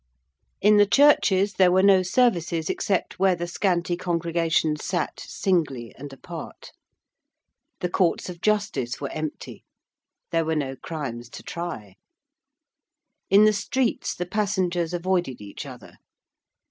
In 0.61 0.77
the 0.77 0.87
churches 0.87 1.53
there 1.53 1.71
were 1.71 1.83
no 1.83 2.01
services 2.01 2.71
except 2.71 3.19
where 3.19 3.35
the 3.35 3.45
scanty 3.45 3.95
congregation 3.95 4.75
sat 4.75 5.19
singly 5.19 5.93
and 5.95 6.11
apart. 6.11 6.71
The 7.81 7.89
Courts 7.91 8.27
of 8.27 8.41
Justice 8.41 8.99
were 8.99 9.11
empty: 9.11 9.63
there 10.31 10.43
were 10.43 10.55
no 10.55 10.75
crimes 10.75 11.29
to 11.29 11.43
try: 11.43 11.97
in 13.29 13.45
the 13.45 13.53
streets 13.53 14.15
the 14.15 14.25
passengers 14.25 14.91
avoided 14.91 15.39
each 15.39 15.67
other. 15.67 15.99